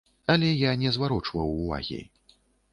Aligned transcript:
Але 0.35 0.47
я 0.49 0.71
не 0.85 0.95
зварочваў 0.95 1.55
ўвагі. 1.61 2.03